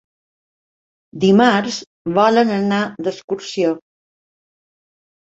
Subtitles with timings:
[1.23, 1.77] Dimarts
[2.15, 3.75] volen anar d'excursió.